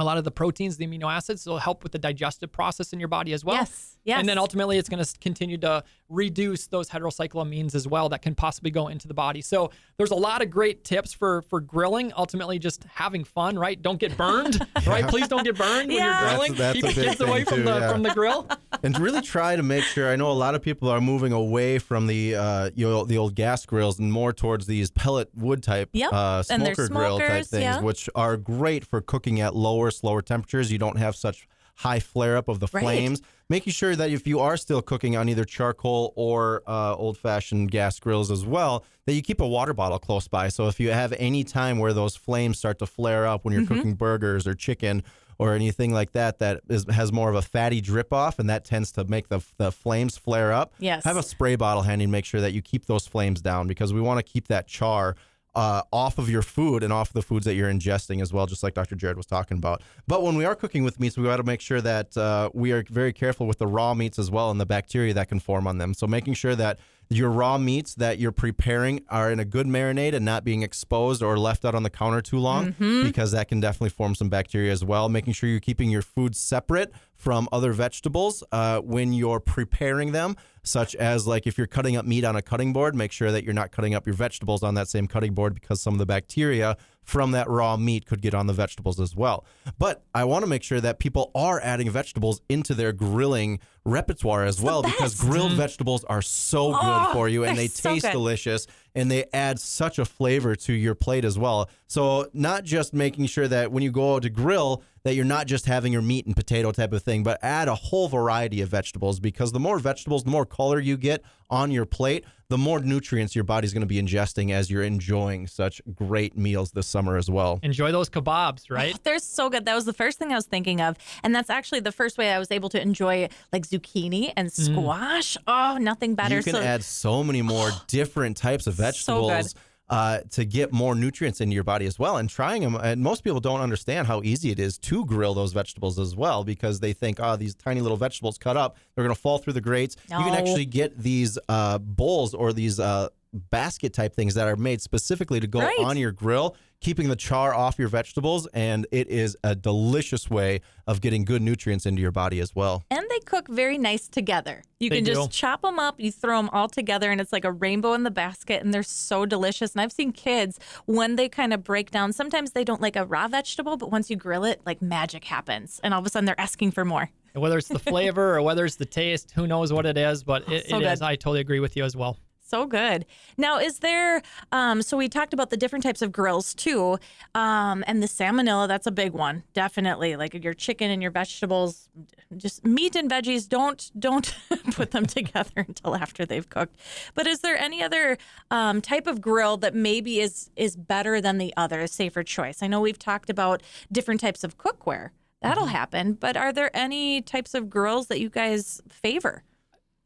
a 0.03 0.05
lot 0.05 0.19
of 0.19 0.25
the 0.25 0.31
proteins, 0.31 0.77
the 0.77 0.87
amino 0.87 1.11
acids. 1.11 1.47
It'll 1.47 1.59
help 1.59 1.83
with 1.83 1.93
the 1.93 1.99
digestive 1.99 2.53
process 2.53 2.93
in 2.93 2.99
your 3.01 3.09
body 3.09 3.33
as 3.33 3.45
well. 3.45 3.57
Yes, 3.57 3.97
yes. 4.05 4.19
And 4.21 4.29
then 4.29 4.37
ultimately, 4.39 4.77
it's 4.79 4.89
going 4.89 5.03
to 5.03 5.19
continue 5.21 5.57
to 5.59 5.85
reduce 6.09 6.67
those 6.67 6.89
heterocycloamines 6.91 7.75
as 7.75 7.87
well 7.89 8.09
that 8.11 8.23
can 8.23 8.35
possibly 8.35 8.71
go 8.71 8.89
into 8.89 9.09
the 9.09 9.15
body. 9.15 9.41
So 9.41 9.71
there's 9.97 10.11
a 10.11 10.15
lot 10.17 10.43
of 10.43 10.51
great 10.51 10.85
tips 10.85 11.13
for 11.13 11.43
for 11.43 11.61
grilling. 11.61 12.13
Ultimately, 12.17 12.59
just 12.59 12.85
having 12.85 13.25
fun, 13.25 13.59
right? 13.59 13.81
Don't 13.81 13.99
get 13.99 14.17
burned, 14.17 14.59
right? 14.87 15.07
Please 15.07 15.29
don't 15.29 15.45
get 15.45 15.57
burned 15.57 15.89
when 15.89 15.97
you're 16.03 16.19
grilling. 16.29 16.55
that's 16.55 16.75
Keep 16.77 16.85
a 16.85 16.89
the 16.89 16.95
kids 16.95 17.21
away 17.21 17.45
thing 17.45 17.55
from 17.55 17.65
the 17.65 17.79
yeah. 17.79 17.93
from 17.93 18.03
the 18.03 18.11
grill. 18.11 18.49
and 18.83 18.99
really 18.99 19.23
try 19.23 19.57
to 19.57 19.63
make 19.63 19.85
sure. 19.85 20.11
I 20.11 20.17
know 20.17 20.31
a 20.31 20.33
lot 20.33 20.55
of 20.55 20.63
people 20.63 20.89
are 20.89 21.01
moving 21.01 21.33
away 21.33 21.79
from 21.79 22.07
the 22.07 22.35
uh, 22.35 22.71
you 22.75 22.89
know, 22.89 23.05
the 23.05 23.19
old 23.19 23.35
gas 23.35 23.65
grills 23.65 23.99
and 23.99 24.13
more 24.13 24.33
towards 24.33 24.67
these 24.67 24.91
pellet 24.91 25.29
wood 25.35 25.63
type 25.63 25.91
Yep. 25.93 26.13
uh, 26.13 26.43
And 26.51 26.65
they're 26.67 26.75
smoker 26.75 26.89
grill 26.95 27.19
type 27.19 27.47
things, 27.47 27.63
yeah. 27.63 27.81
which 27.81 28.09
are 28.15 28.37
great 28.37 28.85
for 28.85 29.01
cooking 29.01 29.41
at 29.41 29.55
lower, 29.55 29.91
slower 29.93 30.23
temperatures. 30.23 30.73
You 30.73 30.79
don't 30.79 30.99
have 30.99 31.15
such 31.15 31.47
high 31.77 32.00
flare 32.00 32.37
up 32.37 32.49
of 32.49 32.61
the 32.61 32.69
Right. 32.73 32.83
flames. 32.83 33.23
Making 33.49 33.73
sure 33.73 33.97
that 33.97 34.11
if 34.11 34.27
you 34.27 34.41
are 34.41 34.56
still 34.56 34.83
cooking 34.83 35.17
on 35.17 35.29
either 35.29 35.44
charcoal 35.44 36.12
or 36.17 36.62
uh, 36.67 36.94
old 36.97 37.17
fashioned 37.19 37.71
gas 37.71 37.99
grills 38.00 38.31
as 38.31 38.44
well, 38.44 38.85
that 39.06 39.15
you 39.15 39.23
keep 39.23 39.41
a 39.41 39.47
water 39.49 39.73
bottle 39.75 39.99
close 39.99 40.29
by. 40.29 40.49
So 40.49 40.69
if 40.69 40.79
you 40.81 40.91
have 40.91 41.12
any 41.19 41.44
time 41.44 41.79
where 41.79 41.93
those 41.93 42.15
flames 42.17 42.59
start 42.59 42.79
to 42.81 42.87
flare 42.87 43.27
up 43.27 43.44
when 43.44 43.53
you're 43.55 43.62
Mm-hmm. 43.62 43.75
cooking 43.75 43.94
burgers 43.94 44.47
or 44.47 44.55
chicken 44.55 45.03
or 45.39 45.55
anything 45.55 45.93
like 45.93 46.12
that 46.12 46.39
that 46.39 46.61
is, 46.69 46.85
has 46.91 47.11
more 47.11 47.29
of 47.31 47.35
a 47.37 47.43
fatty 47.43 47.81
drip 47.81 48.12
off 48.12 48.39
and 48.39 48.49
that 48.50 48.65
tends 48.65 48.93
to 48.93 49.05
make 49.05 49.29
the, 49.29 49.41
the 49.56 49.73
flames 49.73 50.17
flare 50.17 50.53
up. 50.53 50.73
Yes. 50.79 51.05
Have 51.05 51.17
a 51.17 51.23
spray 51.23 51.56
bottle 51.56 51.83
handy 51.83 52.05
and 52.05 52.12
make 52.12 52.25
sure 52.27 52.41
that 52.43 52.53
you 52.53 52.61
keep 52.62 52.85
those 52.87 53.06
flames 53.06 53.41
down 53.41 53.67
because 53.67 53.93
we 53.94 54.00
want 54.00 54.19
to 54.25 54.31
keep 54.31 54.49
that 54.49 54.67
char 54.69 55.17
uh, 55.55 55.83
off 55.93 56.19
of 56.19 56.31
your 56.31 56.43
food 56.43 56.83
and 56.83 56.93
off 56.93 57.13
the 57.13 57.23
foods 57.23 57.45
that 57.45 57.55
you're 57.55 57.71
ingesting 57.71 58.23
as 58.23 58.33
well, 58.33 58.47
just 58.47 58.63
like 58.63 58.75
Dr. 58.75 58.97
Jerod 58.97 59.17
was 59.17 59.27
talking 59.27 59.59
about. 59.59 59.83
But 60.07 60.23
when 60.23 60.37
we 60.37 60.45
are 60.45 60.55
cooking 60.55 60.83
with 60.85 60.99
meats, 60.99 61.17
we 61.17 61.25
got 61.25 61.37
to 61.37 61.43
make 61.43 61.61
sure 61.61 61.81
that 61.81 62.17
uh, 62.17 62.51
we 62.55 62.73
are 62.73 62.85
very 62.89 63.13
careful 63.13 63.47
with 63.47 63.59
the 63.59 63.67
raw 63.67 63.95
meats 63.95 64.19
as 64.19 64.31
well 64.31 64.51
and 64.51 64.61
the 64.61 64.67
bacteria 64.67 65.13
that 65.15 65.29
can 65.29 65.41
form 65.41 65.67
on 65.67 65.79
them. 65.79 65.93
So 65.95 66.07
making 66.07 66.35
sure 66.35 66.57
that 66.57 66.79
your 67.11 67.29
raw 67.31 67.59
meats 67.59 67.95
that 67.97 68.19
you're 68.19 68.33
preparing 68.33 69.05
are 69.11 69.31
in 69.31 69.39
a 69.39 69.45
good 69.45 69.67
marinade 69.67 70.15
and 70.15 70.25
not 70.25 70.45
being 70.45 70.63
exposed 70.63 71.23
or 71.23 71.39
left 71.39 71.65
out 71.65 71.75
on 71.75 71.83
the 71.83 71.91
counter 71.91 72.23
too 72.23 72.39
long 72.39 72.75
because 73.05 73.33
that 73.33 73.49
can 73.49 73.61
definitely 73.61 73.91
form 73.91 74.15
some 74.15 74.31
bacteria 74.31 74.73
as 74.73 74.83
well. 74.83 75.11
Making 75.11 75.35
sure 75.35 75.51
you're 75.51 75.61
keeping 75.61 75.91
your 75.91 76.01
food 76.01 76.35
separate 76.35 76.91
from 77.23 77.49
other 77.53 77.73
vegetables 77.73 78.43
uh, 78.51 78.81
when 78.81 79.13
you're 79.13 79.39
preparing 79.39 80.11
them, 80.11 80.37
such 80.65 80.97
as 80.97 81.25
like 81.25 81.47
if 81.47 81.57
you're 81.57 81.69
cutting 81.69 81.97
up 81.97 82.05
meat 82.05 82.25
on 82.25 82.35
a 82.35 82.43
cutting 82.43 82.73
board, 82.73 82.97
make 82.97 83.13
sure 83.13 83.31
that 83.31 83.45
you're 83.45 83.55
not 83.55 83.71
cutting 83.71 83.95
up 83.95 84.09
your 84.09 84.15
vegetables 84.17 84.65
on 84.65 84.75
that 84.75 84.89
same 84.89 85.07
cutting 85.07 85.33
board 85.33 85.55
because 85.55 85.81
some 85.81 85.95
of 85.95 85.99
the 86.01 86.07
bacteria 86.07 86.77
from 87.05 87.31
that 87.31 87.49
raw 87.49 87.77
meat 87.77 88.07
could 88.07 88.21
get 88.23 88.35
on 88.35 88.49
the 88.49 88.53
vegetables 88.53 88.99
as 88.99 89.15
well. 89.15 89.45
But 89.79 90.03
I 90.13 90.25
want 90.25 90.43
to 90.43 90.49
make 90.49 90.65
sure 90.65 90.81
that 90.81 90.99
people 90.99 91.31
are 91.33 91.61
adding 91.63 91.89
vegetables 91.91 92.41
into 92.49 92.75
their 92.75 92.93
grilling 92.93 93.61
repertoire 93.85 94.44
as 94.44 94.61
well 94.61 94.82
because 94.82 95.15
best. 95.15 95.20
grilled 95.20 95.53
vegetables 95.53 96.03
are 96.05 96.23
so 96.23 96.70
good 96.73 96.79
Oh, 96.82 97.11
for 97.13 97.29
you 97.29 97.44
and 97.44 97.56
they're 97.56 97.65
they 97.65 97.69
so 97.69 97.91
taste 97.91 98.05
good. 98.06 98.13
delicious 98.13 98.67
and 98.94 99.11
they 99.11 99.25
add 99.32 99.58
such 99.58 99.99
a 99.99 100.05
flavor 100.05 100.55
to 100.55 100.72
your 100.72 100.94
plate 100.94 101.25
as 101.25 101.39
well. 101.39 101.69
So 101.87 102.29
not 102.32 102.65
just 102.65 102.93
making 102.93 103.27
sure 103.27 103.49
that 103.49 103.72
when 103.72 103.82
you 103.82 103.91
go 103.91 104.15
out 104.15 104.22
to 104.22 104.31
grill 104.31 104.82
that 105.05 105.15
you're 105.15 105.25
not 105.25 105.46
just 105.46 105.67
having 105.67 105.93
your 105.93 106.03
meat 106.03 106.27
and 106.27 106.37
potato 106.37 106.70
type 106.70 106.93
of 106.93 107.03
thing, 107.03 107.22
but 107.22 107.43
add 107.43 107.69
a 107.69 107.75
whole 107.75 108.08
variety 108.08 108.61
of 108.61 108.69
vegetables 108.69 109.19
because 109.19 109.53
the 109.53 109.61
more 109.61 109.79
vegetables, 109.79 110.25
the 110.25 110.31
more 110.31 110.46
color 110.46 110.79
you 110.79 110.96
get 110.96 111.22
on 111.53 111.71
your 111.71 111.85
plate, 111.85 112.25
the 112.49 112.59
more 112.59 112.81
nutrients 112.81 113.35
your 113.35 113.44
body's 113.44 113.73
going 113.73 113.82
to 113.82 113.87
be 113.87 114.03
ingesting 114.03 114.51
as 114.51 114.71
you're 114.71 114.82
enjoying 114.82 115.47
such 115.47 115.81
great 115.94 116.37
meals 116.37 116.73
this 116.73 116.87
summer 116.87 117.17
as 117.17 117.31
well. 117.31 117.61
Enjoy 117.63 117.93
those 117.93 118.11
kebabs, 118.11 118.71
right? 118.71 118.94
Oh, 118.94 118.99
they're 119.05 119.19
so 119.19 119.49
good. 119.49 119.65
That 119.65 119.75
was 119.75 119.85
the 119.85 119.93
first 119.93 120.19
thing 120.19 120.32
I 120.32 120.35
was 120.35 120.47
thinking 120.47 120.81
of. 120.81 120.97
And 121.23 121.35
that's 121.35 121.51
actually 121.51 121.81
the 121.81 121.93
first 121.93 122.19
way 122.19 122.31
I 122.32 122.39
was 122.39 122.51
able 122.51 122.69
to 122.71 122.81
enjoy 122.81 123.29
like 123.53 123.67
zucchini 123.67 124.32
and 124.37 124.49
mm. 124.49 124.53
squash. 124.53 125.37
Oh, 125.47 125.79
nothing 125.81 126.15
better. 126.15 126.37
You 126.37 126.43
can 126.43 126.55
so 126.55 126.61
add 126.61 126.82
so 126.82 127.23
many 127.23 127.43
more 127.43 127.71
different 127.87 128.37
types 128.37 128.67
of 128.67 128.75
So 128.75 128.81
good. 128.81 128.87
vegetables 129.29 129.55
uh, 129.93 130.20
to 130.31 130.46
get 130.46 130.72
more 130.72 130.94
nutrients 130.94 131.43
into 131.43 131.53
your 131.53 131.65
body 131.65 131.84
as 131.84 131.99
well. 131.99 132.17
And 132.17 132.29
trying 132.29 132.63
them, 132.63 132.77
and 132.77 133.03
most 133.03 133.22
people 133.22 133.41
don't 133.41 133.61
understand 133.61 134.06
how 134.06 134.22
easy 134.22 134.51
it 134.51 134.58
is 134.58 134.79
to 134.79 135.05
grill 135.05 135.34
those 135.34 135.53
vegetables 135.53 135.99
as 135.99 136.17
well 136.17 136.44
because 136.44 136.81
they 136.81 136.94
think, 136.94 137.20
oh, 137.20 137.37
these 137.37 137.55
tiny 137.55 137.82
little 137.82 137.99
vegetables 137.99 138.39
cut 138.39 138.56
up, 138.56 138.79
they're 138.94 139.05
going 139.05 139.15
to 139.15 139.20
fall 139.20 139.37
through 139.37 139.53
the 139.53 139.61
grates. 139.61 139.96
You 140.08 140.17
can 140.17 140.34
actually 140.34 140.65
get 140.65 140.99
these 140.99 141.39
uh, 141.46 141.77
bowls 141.77 142.32
or 142.32 142.55
these 142.55 142.81
uh, 142.81 143.11
basket 143.32 143.93
type 143.94 144.15
things 144.15 144.34
that 144.34 144.46
are 144.46 144.56
made 144.56 144.81
specifically 144.82 145.41
to 145.41 145.46
go 145.46 145.60
Right. 145.60 145.79
on 145.81 145.96
your 145.96 146.12
grill, 146.12 146.55
keeping 146.81 147.08
the 147.08 147.17
char 147.17 147.55
off 147.55 147.79
your 147.79 147.89
vegetables. 147.89 148.46
And 148.53 148.86
it 148.93 149.08
is 149.08 149.36
a 149.43 149.55
delicious 149.55 150.29
way 150.29 150.60
of 150.86 151.01
getting 151.01 151.24
good 151.24 151.41
nutrients 151.41 151.86
into 151.86 152.03
your 152.03 152.10
body 152.10 152.41
as 152.41 152.55
well. 152.55 152.82
and 152.91 153.05
they 153.10 153.19
cook 153.20 153.48
very 153.48 153.77
nice 153.79 154.08
together. 154.08 154.62
You 154.81 154.91
They 154.91 154.96
can 154.96 155.05
do. 155.05 155.15
just 155.15 155.31
chop 155.31 155.62
them 155.62 155.79
up, 155.79 156.01
you 156.01 156.10
throw 156.10 156.36
them 156.39 156.48
all 156.51 156.69
together, 156.69 157.10
and 157.10 157.20
it's 157.20 157.32
like 157.32 157.44
a 157.44 157.53
rainbow 157.53 157.93
in 157.94 158.03
the 158.03 158.10
basket, 158.10 158.62
and 158.62 158.72
they're 158.74 158.82
so 158.82 159.24
delicious. 159.27 159.72
And 159.72 159.81
I've 159.81 159.93
seen 159.93 160.12
kids 160.12 160.58
when 160.86 161.17
they 161.17 161.29
kind 161.29 161.53
of 161.53 161.62
break 161.62 161.91
down. 161.91 162.12
Sometimes 162.12 162.53
they 162.53 162.65
don't 162.65 162.81
like 162.81 162.96
a 162.96 163.05
raw 163.05 163.29
vegetable, 163.29 163.77
but 163.77 163.91
once 163.91 164.10
you 164.10 164.17
grill 164.17 164.44
it, 164.44 164.60
like 164.67 164.81
magic 164.82 165.24
happens, 165.24 165.81
and 165.84 165.93
all 165.94 166.01
of 166.01 166.06
a 166.06 166.10
sudden 166.10 166.24
they're 166.27 166.41
asking 166.41 166.72
for 166.72 166.84
more. 166.84 167.10
Whether 167.34 167.58
it's 167.58 167.69
the 167.69 167.79
flavor 167.93 168.36
or 168.36 168.43
whether 168.43 168.65
it's 168.65 168.77
the 168.77 168.84
taste, 168.86 169.31
who 169.34 169.46
knows 169.46 169.72
what 169.72 169.86
it 169.86 169.96
is, 169.96 170.22
but 170.24 170.44
oh, 170.48 170.53
it, 170.53 170.69
So 170.69 170.79
it 170.81 170.84
is. 170.84 171.01
I 171.03 171.17
totally 171.17 171.41
agree 171.41 171.60
with 171.60 171.77
you 171.77 171.84
as 171.84 171.94
well. 171.96 172.19
So 172.53 172.67
good. 172.67 173.06
Now, 173.39 173.59
is 173.59 173.79
there? 173.79 174.21
Um, 174.53 174.82
so 174.82 174.99
we 174.99 175.09
talked 175.09 175.32
about 175.32 175.49
the 175.49 175.56
different 175.56 175.82
types 175.82 176.03
of 176.03 176.13
grills 176.13 176.53
too, 176.53 176.99
um, 177.35 177.82
and 177.87 178.03
the 178.03 178.06
salmonella. 178.06 178.69
That's 178.69 178.87
a 178.87 178.91
big 178.91 179.13
one, 179.15 179.43
definitely. 179.55 180.17
Like 180.17 180.35
your 180.44 180.53
chicken 180.53 180.91
and 180.91 181.01
your 181.01 181.11
vegetables, 181.11 181.89
just 182.37 182.63
meat 182.67 182.94
and 182.94 183.11
veggies. 183.11 183.49
Don't 183.49 183.91
don't 183.99 184.37
put 184.73 184.91
them 184.91 185.06
together 185.06 185.51
until 185.67 185.97
after 185.97 186.27
they've 186.27 186.47
cooked. 186.47 186.77
But 187.15 187.27
is 187.27 187.41
there 187.41 187.56
any 187.56 187.82
other 187.82 188.19
um, 188.51 188.82
type 188.82 189.06
of 189.06 189.23
grill 189.23 189.56
that 189.56 189.75
maybe 189.75 190.21
is 190.21 190.51
is 190.55 190.77
better 190.77 191.23
than 191.23 191.39
the 191.39 191.55
other, 191.56 191.81
a 191.81 191.89
safer 191.89 192.23
choice? 192.23 192.63
I 192.63 192.67
know 192.67 192.82
we've 192.82 192.99
talked 192.99 193.31
about 193.31 193.63
different 193.91 194.21
types 194.21 194.44
of 194.44 194.59
cookware. 194.59 195.09
That'll 195.41 195.65
Mm-hmm. 195.65 195.73
happen. 195.73 196.13
But 196.13 196.37
are 196.37 196.53
there 196.53 196.71
any 196.77 197.23
types 197.23 197.55
of 197.55 197.71
grills 197.71 198.09
that 198.09 198.21
you 198.21 198.29
guys 198.29 198.82
favor? 198.91 199.43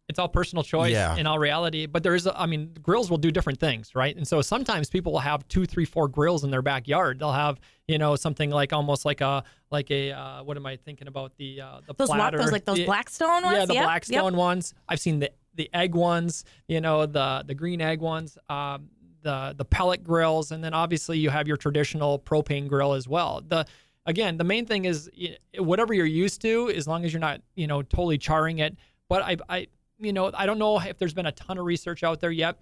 It's 0.09 0.19
all 0.19 0.29
personal 0.29 0.63
choice 0.63 0.93
Yeah. 0.93 1.17
in 1.17 1.27
all 1.27 1.39
reality. 1.39 1.87
But 1.87 2.03
there 2.05 2.15
is, 2.15 2.27
a- 2.27 2.41
I 2.41 2.47
mean, 2.47 2.73
grills 2.81 3.11
will 3.11 3.19
do 3.19 3.31
different 3.33 3.59
things, 3.59 3.95
right? 3.95 4.17
And 4.17 4.27
so 4.27 4.41
sometimes 4.41 4.89
people 4.89 5.13
will 5.13 5.19
have 5.19 5.47
two, 5.49 5.67
three, 5.67 5.85
four 5.85 6.07
grills 6.09 6.45
in 6.45 6.51
their 6.51 6.63
backyard. 6.63 7.19
They'll 7.19 7.33
have, 7.33 7.59
you 7.89 7.99
know, 7.99 8.15
something 8.15 8.51
like 8.51 8.73
almost 8.73 9.05
like 9.05 9.21
a, 9.21 9.43
like 9.73 9.91
a, 9.91 10.13
uh, 10.13 10.45
what 10.45 10.57
am 10.57 10.65
I 10.65 10.77
thinking 10.77 11.09
about? 11.09 11.33
The, 11.39 11.61
uh, 11.61 11.81
the 11.87 11.95
Those 11.95 12.09
wa- 12.09 12.15
platter. 12.17 12.39
those 12.39 12.53
like 12.53 12.65
those 12.65 12.79
Yeah, 12.79 12.87
Blackstone 12.87 13.43
ones. 13.43 13.57
Yeah, 13.59 13.65
the 13.67 13.75
Yep, 13.75 13.81
yep. 13.81 13.85
Blackstone 13.85 14.37
ones. 14.37 14.75
I've 14.89 15.01
seen 15.01 15.19
the 15.19 15.31
the 15.57 15.71
egg 15.75 15.95
ones. 15.95 16.45
You 16.69 16.81
know, 16.81 17.07
the 17.07 17.43
the 17.47 17.55
green 17.55 17.81
egg 17.81 18.01
ones. 18.01 18.39
Um, 18.49 18.91
the 19.23 19.55
the 19.57 19.65
pellet 19.65 20.05
grills, 20.05 20.53
and 20.53 20.63
then 20.63 20.73
obviously 20.75 21.19
you 21.19 21.31
have 21.31 21.49
your 21.49 21.57
traditional 21.57 22.21
propane 22.21 22.69
grill 22.69 22.93
as 22.93 23.09
well. 23.09 23.43
The 23.45 23.67
again, 24.05 24.37
the 24.37 24.45
main 24.45 24.67
thing 24.67 24.85
is 24.85 25.11
whatever 25.59 25.93
you're 25.95 26.07
used 26.07 26.43
to, 26.43 26.71
as 26.71 26.87
long 26.87 27.05
as 27.05 27.13
you're 27.13 27.19
not 27.21 27.41
you 27.57 27.67
know 27.67 27.83
totally 27.83 28.19
charring 28.19 28.59
it. 28.61 28.77
But 29.09 29.23
I 29.23 29.37
I 29.49 29.67
you 29.99 30.13
know 30.13 30.31
I 30.35 30.47
don't 30.47 30.59
know 30.59 30.79
if 30.81 30.99
there's 30.99 31.15
been 31.15 31.27
a 31.27 31.33
ton 31.33 31.59
of 31.59 31.65
research 31.65 32.03
out 32.03 32.21
there 32.21 32.31
yet 32.31 32.57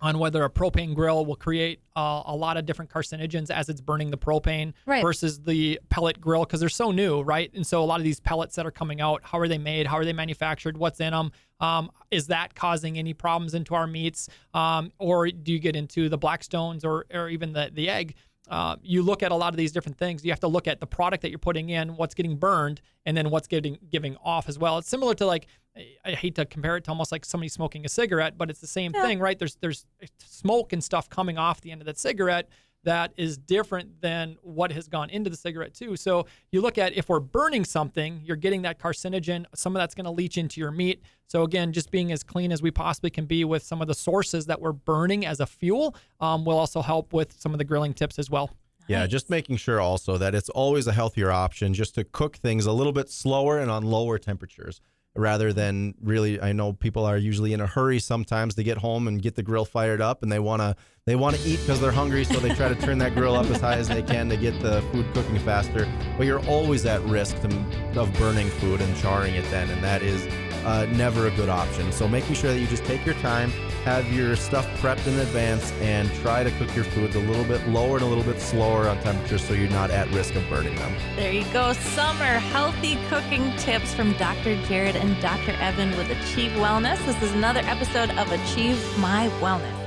on 0.00 0.18
whether 0.18 0.42
a 0.44 0.50
propane 0.50 0.96
grill 0.96 1.24
will 1.24 1.36
create 1.36 1.80
uh, 1.94 2.22
a 2.26 2.34
lot 2.34 2.56
of 2.56 2.66
different 2.66 2.90
carcinogens 2.90 3.50
as 3.52 3.68
it's 3.68 3.80
burning 3.80 4.10
the 4.10 4.18
propane 4.18 4.72
Right. 4.84 5.00
versus 5.00 5.40
the 5.42 5.78
pellet 5.90 6.20
grill 6.20 6.44
because 6.44 6.58
they're 6.58 6.68
so 6.68 6.90
new, 6.90 7.20
right? 7.20 7.52
And 7.54 7.64
so 7.64 7.80
a 7.80 7.86
lot 7.86 8.00
of 8.00 8.04
these 8.04 8.18
pellets 8.18 8.56
that 8.56 8.66
are 8.66 8.72
coming 8.72 9.00
out, 9.00 9.20
how 9.22 9.38
are 9.38 9.46
they 9.46 9.58
made? 9.58 9.86
How 9.86 9.96
are 9.98 10.04
they 10.04 10.12
manufactured? 10.12 10.76
What's 10.76 10.98
in 10.98 11.12
them? 11.12 11.30
Um, 11.60 11.92
is 12.10 12.26
that 12.26 12.56
causing 12.56 12.98
any 12.98 13.14
problems 13.14 13.54
into 13.54 13.76
our 13.76 13.86
meats? 13.86 14.28
Um, 14.54 14.90
or 14.98 15.28
do 15.28 15.52
you 15.52 15.60
get 15.60 15.76
into 15.76 16.08
the 16.08 16.18
blackstones 16.18 16.84
or, 16.84 17.06
or 17.14 17.28
even 17.28 17.52
the, 17.52 17.70
the 17.72 17.88
egg? 17.88 18.16
Uh, 18.48 18.74
you 18.82 19.02
look 19.02 19.22
at 19.22 19.30
a 19.30 19.36
lot 19.36 19.52
of 19.52 19.56
these 19.56 19.70
different 19.70 19.96
things. 19.98 20.24
You 20.24 20.32
have 20.32 20.40
to 20.40 20.48
look 20.48 20.66
at 20.66 20.80
the 20.80 20.86
product 20.86 21.22
that 21.22 21.30
you're 21.30 21.38
putting 21.38 21.68
in, 21.70 21.96
what's 21.96 22.14
getting 22.14 22.36
burned, 22.36 22.80
and 23.06 23.16
then 23.16 23.30
what's 23.30 23.46
getting 23.46 23.78
giving 23.88 24.16
off 24.24 24.48
as 24.48 24.58
well. 24.58 24.78
It's 24.78 24.88
similar 24.88 25.14
to 25.14 25.26
like 25.26 25.46
I- 25.76 25.96
I 26.04 26.10
hate 26.12 26.34
to 26.34 26.44
compare 26.44 26.76
it 26.76 26.84
to 26.84 26.90
almost 26.90 27.12
like 27.12 27.24
somebody 27.24 27.48
smoking 27.48 27.84
a 27.86 27.88
cigarette, 27.88 28.36
but 28.36 28.50
it's 28.50 28.60
the 28.60 28.66
same 28.66 28.92
thing, 29.02 29.18
right? 29.20 29.38
There's 29.38 29.56
there's 29.60 29.86
smoke 30.18 30.72
and 30.72 30.82
stuff 30.84 31.08
coming 31.08 31.38
off 31.38 31.60
the 31.60 31.70
end 31.70 31.80
of 31.80 31.86
that 31.86 31.98
cigarette 31.98 32.48
that 32.84 33.12
is 33.16 33.38
different 33.38 34.00
than 34.00 34.36
what 34.42 34.72
has 34.72 34.88
gone 34.88 35.08
into 35.08 35.30
the 35.30 35.36
cigarette 35.36 35.72
too. 35.72 35.94
So 35.96 36.26
you 36.50 36.60
look 36.60 36.78
at 36.78 36.92
if 36.96 37.08
we're 37.08 37.20
burning 37.20 37.64
something, 37.64 38.20
you're 38.24 38.36
getting 38.36 38.62
that 38.62 38.80
carcinogen. 38.80 39.44
Some 39.54 39.76
of 39.76 39.80
that's 39.80 39.94
going 39.94 40.04
to 40.04 40.10
leach 40.10 40.36
into 40.36 40.60
your 40.60 40.72
meat. 40.72 41.00
So 41.28 41.44
again, 41.44 41.72
just 41.72 41.92
being 41.92 42.10
as 42.10 42.24
clean 42.24 42.50
as 42.50 42.60
we 42.60 42.72
possibly 42.72 43.08
can 43.10 43.24
be 43.26 43.44
with 43.44 43.62
some 43.62 43.80
of 43.80 43.86
the 43.86 43.94
sources 43.94 44.46
that 44.46 44.60
we're 44.60 44.72
burning 44.72 45.24
as 45.24 45.38
a 45.38 45.46
fuel 45.46 45.94
um, 46.20 46.44
will 46.44 46.58
also 46.58 46.82
help 46.82 47.12
with 47.12 47.40
some 47.40 47.52
of 47.52 47.58
the 47.58 47.64
grilling 47.64 47.94
tips 47.94 48.18
as 48.18 48.28
well. 48.28 48.50
Yeah, 48.88 49.06
just 49.06 49.30
making 49.30 49.58
sure 49.58 49.80
also 49.80 50.18
that 50.18 50.34
it's 50.34 50.48
always 50.48 50.88
a 50.88 50.92
healthier 50.92 51.30
option 51.30 51.72
just 51.72 51.94
to 51.94 52.02
cook 52.04 52.36
things 52.36 52.66
a 52.66 52.72
little 52.72 52.92
bit 52.92 53.08
slower 53.08 53.60
and 53.60 53.70
on 53.70 53.84
lower 53.84 54.18
temperatures 54.18 54.80
rather 55.14 55.52
than 55.52 55.94
really 56.00 56.40
I 56.40 56.52
know 56.52 56.72
people 56.72 57.04
are 57.04 57.18
usually 57.18 57.52
in 57.52 57.60
a 57.60 57.66
hurry 57.66 57.98
sometimes 57.98 58.54
to 58.54 58.62
get 58.62 58.78
home 58.78 59.08
and 59.08 59.20
get 59.20 59.34
the 59.34 59.42
grill 59.42 59.64
fired 59.64 60.00
up 60.00 60.22
and 60.22 60.32
they 60.32 60.38
want 60.38 60.62
to 60.62 60.74
they 61.04 61.16
want 61.16 61.36
to 61.36 61.48
eat 61.48 61.60
because 61.60 61.80
they're 61.80 61.90
hungry 61.92 62.24
so 62.24 62.38
they 62.38 62.54
try 62.54 62.68
to 62.68 62.74
turn 62.74 62.98
that 62.98 63.14
grill 63.14 63.34
up 63.34 63.46
as 63.46 63.60
high 63.60 63.76
as 63.76 63.88
they 63.88 64.02
can 64.02 64.28
to 64.28 64.36
get 64.36 64.58
the 64.62 64.80
food 64.92 65.06
cooking 65.12 65.38
faster. 65.40 65.86
But 66.16 66.26
you're 66.26 66.44
always 66.46 66.86
at 66.86 67.02
risk 67.02 67.40
to, 67.42 68.00
of 68.00 68.12
burning 68.14 68.48
food 68.48 68.80
and 68.80 68.96
charring 68.96 69.34
it 69.34 69.44
then 69.50 69.68
and 69.68 69.82
that 69.84 70.02
is 70.02 70.26
uh, 70.64 70.86
never 70.92 71.26
a 71.26 71.30
good 71.32 71.48
option. 71.48 71.92
So 71.92 72.08
making 72.08 72.34
sure 72.34 72.52
that 72.52 72.58
you 72.58 72.66
just 72.66 72.84
take 72.84 73.04
your 73.04 73.14
time, 73.16 73.50
have 73.84 74.12
your 74.12 74.36
stuff 74.36 74.66
prepped 74.80 75.06
in 75.06 75.18
advance, 75.18 75.72
and 75.80 76.12
try 76.16 76.44
to 76.44 76.50
cook 76.52 76.74
your 76.74 76.84
foods 76.84 77.16
a 77.16 77.20
little 77.20 77.44
bit 77.44 77.66
lower 77.68 77.96
and 77.96 78.04
a 78.04 78.06
little 78.06 78.24
bit 78.24 78.40
slower 78.40 78.88
on 78.88 79.00
temperature 79.02 79.38
so 79.38 79.54
you're 79.54 79.70
not 79.70 79.90
at 79.90 80.08
risk 80.10 80.34
of 80.34 80.48
burning 80.48 80.74
them. 80.76 80.94
There 81.16 81.32
you 81.32 81.44
go. 81.52 81.72
Summer 81.72 82.38
healthy 82.38 82.98
cooking 83.08 83.54
tips 83.56 83.94
from 83.94 84.12
Dr. 84.14 84.56
Jerod 84.66 84.94
and 84.94 85.20
Dr. 85.20 85.52
Evan 85.52 85.96
with 85.96 86.10
Achieve 86.10 86.52
Wellness. 86.52 87.04
This 87.06 87.22
is 87.22 87.32
another 87.32 87.60
episode 87.64 88.10
of 88.10 88.30
Achieve 88.30 88.78
My 88.98 89.28
Wellness. 89.40 89.81